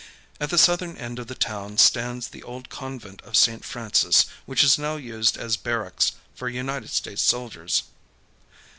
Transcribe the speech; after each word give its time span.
At 0.39 0.49
the 0.49 0.57
southern 0.57 0.97
end 0.97 1.19
of 1.19 1.27
the 1.27 1.35
town 1.35 1.77
stands 1.77 2.29
the 2.29 2.41
old 2.41 2.69
Convent 2.69 3.21
of 3.21 3.37
St. 3.37 3.63
Francis, 3.63 4.25
which 4.47 4.63
is 4.63 4.79
now 4.79 4.95
used 4.95 5.37
as 5.37 5.57
barracks 5.57 6.13
for 6.33 6.49
United 6.49 6.89
States 6.89 7.21
soldiers. 7.21 7.83